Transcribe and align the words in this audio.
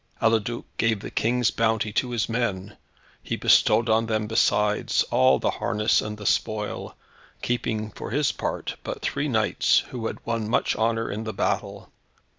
Eliduc 0.19 0.65
gave 0.77 1.01
the 1.01 1.11
King's 1.11 1.51
bounty 1.51 1.93
to 1.93 2.09
his 2.09 2.27
men. 2.27 2.75
He 3.21 3.35
bestowed 3.35 3.87
on 3.87 4.07
them 4.07 4.25
besides, 4.25 5.03
all 5.11 5.37
the 5.37 5.51
harness 5.51 6.01
and 6.01 6.17
the 6.17 6.25
spoil; 6.25 6.95
keeping, 7.43 7.91
for 7.91 8.09
his 8.09 8.31
part, 8.31 8.77
but 8.83 9.03
three 9.03 9.27
knights, 9.27 9.83
who 9.91 10.07
had 10.07 10.17
won 10.25 10.49
much 10.49 10.75
honour 10.75 11.11
in 11.11 11.23
the 11.23 11.33
battle. 11.35 11.91